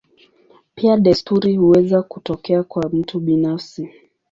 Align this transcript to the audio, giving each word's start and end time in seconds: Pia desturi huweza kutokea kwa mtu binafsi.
Pia 0.75 0.97
desturi 0.97 1.55
huweza 1.57 2.01
kutokea 2.03 2.63
kwa 2.63 2.89
mtu 2.89 3.19
binafsi. 3.19 3.89